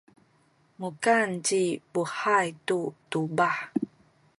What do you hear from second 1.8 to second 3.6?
Puhay tu tubah.